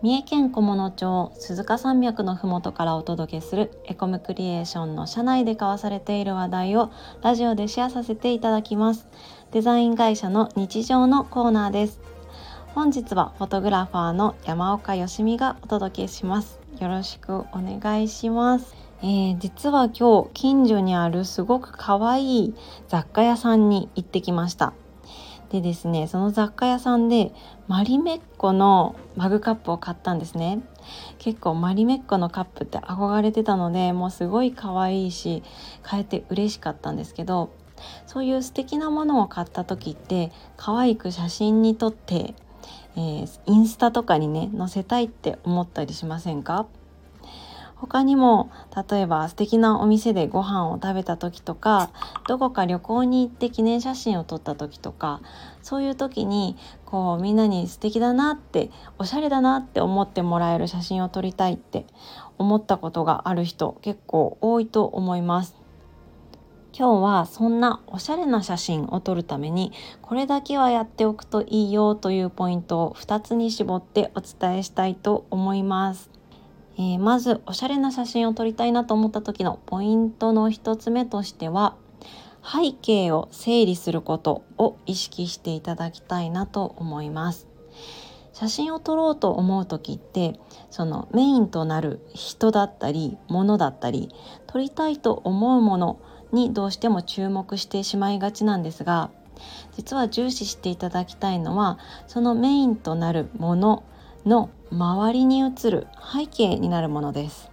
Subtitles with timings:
[0.00, 9.08] 三重県菰野町鈴鹿山脈のふもとからお届けするエコムクリエーションの社内で交わされている話題をラジオでシェアさせていただきます。
[9.50, 12.00] デザイン会社の日常のコーナーです。
[12.76, 16.60] 本日はフォトグラファーの山岡よしみがお届けします。
[16.78, 18.76] よろしくお願いします。
[19.02, 22.54] えー、実は今日近所にあるすごく可愛い
[22.86, 24.74] 雑貨屋さんに行ってきました。
[25.50, 27.32] でですねその雑貨屋さんで
[27.68, 30.60] マリメッコのマグカップを買ったんですね。
[31.18, 35.42] 結構マリメッコのカップって憧れてたのでもうすごい可愛いし
[35.82, 37.50] 買えて嬉しかったんですけど
[38.06, 42.34] そういう素敵なものを買った時って可愛く写真に撮って、
[42.96, 46.66] えー、インスタとかにね載せたいって思ったりしませんか？
[47.80, 48.50] 他にも
[48.90, 51.90] 例えば素敵なお店でご飯を食べた時とか
[52.26, 55.20] どこか旅行に行って記念写真を撮った時とか
[55.62, 61.86] そういう時にこうみんなに素敵だなっておしゃれだなって思ってもらえる写真を撮りたいって
[62.36, 65.54] 思ったことがある人結構多いと思います。
[66.78, 76.17] 今日はそんなおしゃれな写真を撮るためにこれだけはやっておくといいよというポイントを2つに絞ってお伝えしたいと思います。
[76.78, 81.76] えー、まずおしゃれな写真を撮りたいなと思った時のポイントの1つ目としては
[82.42, 87.48] 背景を整理することを意識していただきたいなと思います。
[88.32, 90.38] 写真を撮ろうと思う時って
[90.70, 94.10] そのメインとなる人だったり物だったり
[94.46, 99.10] 撮りたいと思うものにどうしても注目してしまいがちなんですが
[99.76, 103.82] 実は重視していただきたいのはそのメインとなるもの
[104.26, 107.50] の周りに映る背景になるものです。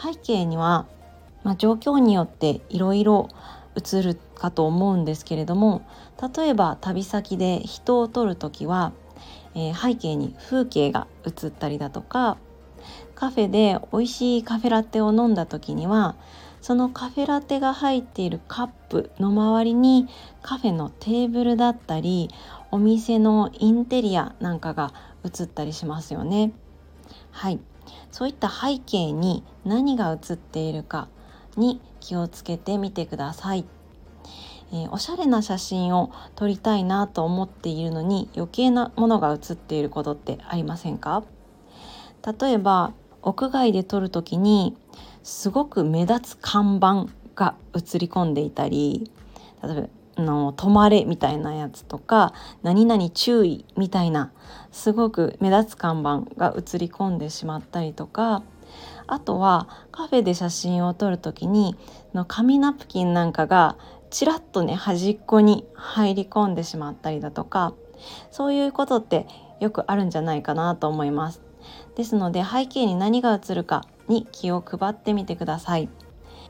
[0.00, 0.86] 背景には、
[1.42, 3.28] まあ、状況によっていろいろ
[3.76, 5.82] 映るかと思うんですけれども
[6.36, 8.92] 例えば旅先で人を撮る時は、
[9.54, 12.38] えー、背景に風景が映ったりだとか
[13.14, 16.16] カフェで美味しいカフェラテを飲んだ時には
[16.60, 20.08] そのカフェラテが入っているカップの周りに
[20.42, 22.30] カフェのテーブルだったり
[22.70, 24.92] お店のインテリアなんかが
[25.24, 26.52] 映ったりしますよね。
[27.30, 27.60] はい
[28.10, 31.08] そういった背景に何が映っているか
[31.56, 33.64] に気をつけてみてください。
[34.70, 41.24] えー、おしゃれな写真を撮りたいなと思っているのに余計なものが写っていることってありませんか？
[42.40, 42.92] 例えば
[43.22, 44.76] 屋外で撮る時に
[45.22, 49.10] すごく目立つ看板が映り込んでいたり
[49.62, 49.88] 例えば
[50.20, 54.32] の止まれみたいなやつとか何々注意みたいな
[54.72, 58.42] すごく目立つ看板が映り込んでしまったりとか
[59.06, 61.76] あとはカフェで写真を撮る時に
[62.14, 63.76] の紙ナプキンなんかが
[64.10, 67.74] ちらっとね端っこに入り込んでしまったりだとか
[68.30, 69.26] そういうことって
[69.60, 71.42] よくあるんじゃないかなと思います。
[71.96, 75.88] ですので背景に何が映るかに気を配ってみてください。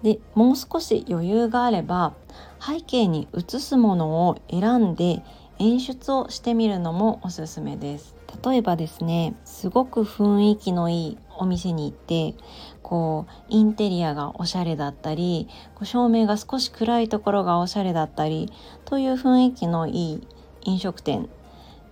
[0.03, 2.15] でもう少し余裕があれば
[2.60, 5.22] 背景に映すものを選んで
[5.59, 8.15] 演出をしてみるのもおすすめです。
[8.44, 12.34] 例えばですねすごく雰囲気のいいお店に行って
[12.82, 18.53] こうインテリアがおしゃれだったりこう照明が少し暗いところがおしゃれだったり
[18.84, 20.28] という雰囲気のいい
[20.62, 21.28] 飲食店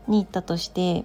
[0.09, 1.05] に行ったとして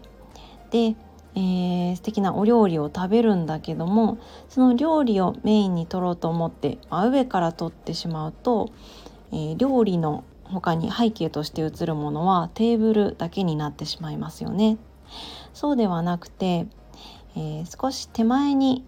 [0.69, 0.95] で
[1.35, 4.17] えー、素敵なお料理を食べるんだけども
[4.49, 8.71] その料理をメインに取ろうと思って真上から取ってしまうと、
[9.31, 14.77] えー、料理の他に背景として映るものはテーブルだけになってしまいますよね。
[15.53, 16.67] そうではなくて、
[17.35, 18.83] えー、少し手前に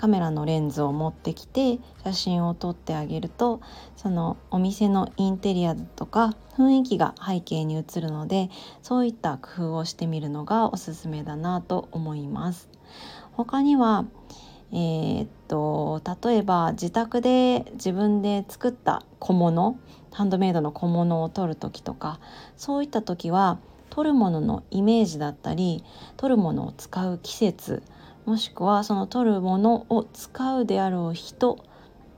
[0.00, 3.60] カメラのレンズを持ってきて写真を撮ってあげると
[3.96, 8.48] そのお店のインテリアとか雰囲気が背景に映るので
[8.80, 12.70] そういった工夫をしてみるのがおすすめだなと思います。
[13.32, 14.06] 他には
[14.72, 19.78] えー、っと例えば自宅で自分で作った小物
[20.12, 22.20] ハンドメイドの小物を撮る時とか
[22.56, 23.58] そういった時は
[23.90, 25.84] 撮るもののイメージだったり
[26.16, 27.82] 撮るものを使う季節
[28.24, 31.64] もしくはその取るものを使うであろう人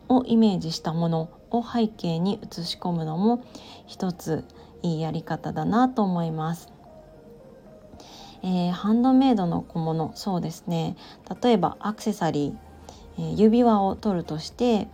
[0.08, 3.44] をイメージしたものを背景に写し込むのも
[3.86, 4.44] 一つ
[4.82, 6.72] いいやり方だなと思います。
[8.42, 10.96] えー、ハンドメイドの小物そうですね
[11.42, 12.56] 例えばアクセサリー、
[13.18, 14.88] えー、指輪を取るとして、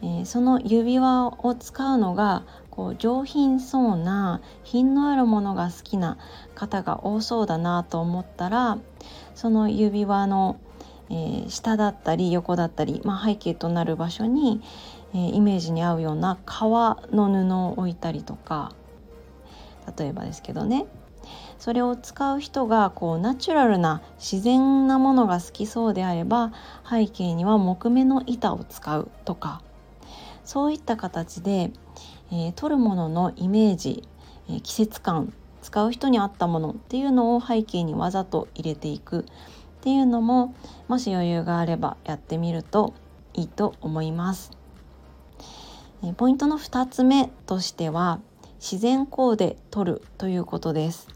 [0.00, 2.44] えー、その指輪を使うのが
[2.78, 6.16] こう上品そうな品のあるものが好きな
[6.54, 8.78] 方が多そうだなと思ったら
[9.34, 10.60] その指輪の、
[11.10, 14.62] えー、下だったり横だったり、まあ、背景となる場所に、
[15.12, 18.72] えー、イメージに合うような革の布を置いたりとか
[19.98, 20.86] 例えばですけどね。
[21.58, 26.52] それを使う人がこうナチュラルな自然なものが好きそうであれば
[26.88, 29.62] 背景には木目の板を使うとか
[30.48, 31.72] そういった形で、
[32.32, 34.08] えー、撮るもののイメージ、
[34.48, 35.30] えー、季節感
[35.60, 39.24] 使う人に合ったものっていうのを背景にわざと入れていくっ
[39.82, 40.54] ていうのも
[40.88, 42.94] もし余裕があればやってみると
[43.34, 44.52] いいと思います。
[46.02, 48.20] えポイントの2つ目としては
[48.58, 51.08] 自然光で撮るということです。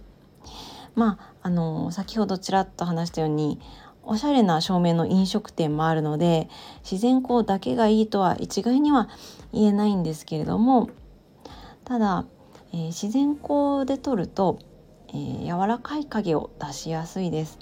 [0.95, 3.59] まああの先ほどちらっと話したように
[4.05, 6.49] おしゃれな照明の飲食店もあるので
[6.83, 9.09] 自然光だけがいいとは一概には
[9.53, 10.91] 言えないんですけれども
[11.85, 12.25] ただ、
[12.73, 14.59] えー、自然光で撮ると、
[15.09, 17.59] えー、柔らかい影を出しやすいです。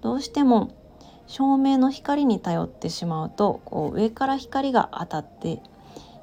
[0.00, 0.74] どうしても
[1.26, 5.62] 照明の光に頼ってしまうとこう上から光が当たって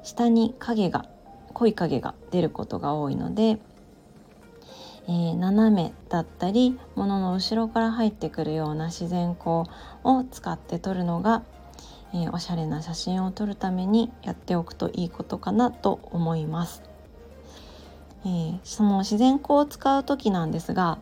[0.02, 1.06] 下に影が
[1.52, 3.58] 濃い影が出ることが多いので、
[5.10, 9.68] えー、斜めだったり物の後ろから入ってくるような自然光
[10.04, 11.42] を使って撮るのが、
[12.14, 16.84] えー、おしゃれな写真を撮るためにやっておくといいことかなと思います。
[18.24, 20.98] えー、その自然光を使う時なんですが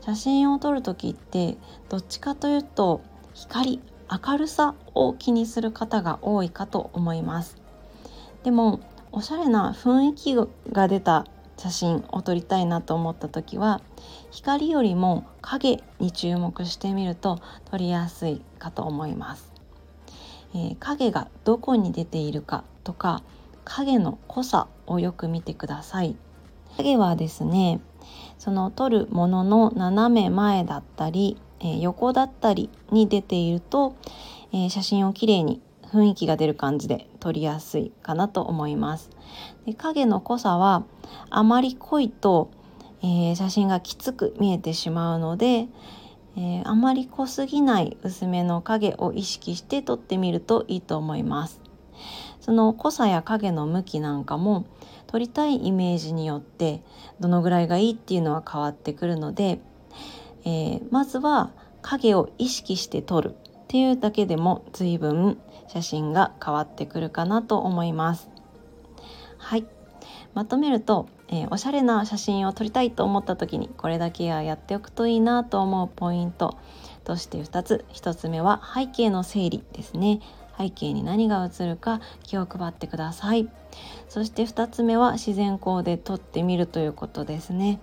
[0.00, 1.58] 写真を撮る時って
[1.90, 3.02] どっちかというと
[3.34, 3.80] 光
[4.10, 7.56] 明るさを気にする方が多いかと思います
[8.44, 8.78] でも
[9.10, 10.36] おしゃれな雰囲気
[10.72, 11.26] が出た
[11.64, 13.80] 写真を撮りたいなと思った時は
[14.30, 17.40] 光よりも影に注目してみると
[17.70, 19.50] 撮りやすいかと思います、
[20.54, 23.22] えー、影がどこに出ているかとか
[23.64, 26.16] 影の濃さをよく見てください
[26.76, 27.80] 影はですね
[28.36, 33.96] その撮るものの斜め前だったり、えー、横だったりに出ていると、
[34.52, 39.13] えー、写真をきれいに雰囲気が出る感じで撮りやすいかなと思います。
[39.66, 40.84] で影の濃さは
[41.30, 42.50] あまり濃いと、
[43.02, 45.68] えー、写真がきつく見えてしまうので、
[46.36, 51.60] えー、あまり濃すぎない薄めの影を意識して撮ってみるといいと思います。
[52.40, 54.66] その濃さや影の向きなんかも
[55.06, 56.82] 撮りたいイメージによって
[57.20, 59.60] どのぐらいがいいっていうのは変わってくるので、
[60.44, 65.38] えー、まずは影を意識して撮るっていうだけでも随分
[65.68, 68.33] 写真が変わってくるかなと思います。
[69.44, 69.66] はい。
[70.32, 76.58] まとめると、えー、おしゃれな写真を撮りたいと思った時にこれだけはやっておくといいなと思うポイント
[77.04, 77.84] として2つ。
[77.92, 80.20] 1つ目は背景の整理ですね。
[80.56, 83.48] 背景に何が映るか気を配ってください。
[84.08, 87.80] そして2つ目は自然光で撮ってみるということですね、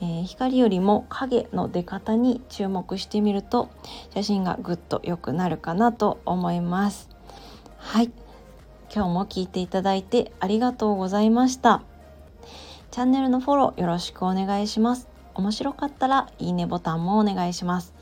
[0.00, 3.68] えー、光よりも影の出方に注目してみると
[4.12, 7.08] 写真がぐっと良くなるかなと思います。
[7.76, 8.10] はい。
[8.94, 11.82] 今日も聞いていただいてありがとうございました
[12.90, 17.94] チャンネルのフォローよろしくお願いします面白かったらいいねボタンもお願いします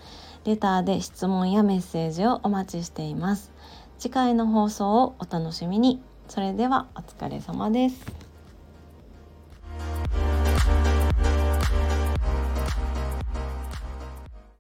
[0.44, 3.54] レターで質問やメッセージをお待ちしています
[3.98, 6.00] 次回の放送をお楽しみに。
[6.28, 8.24] それではお疲れ様です。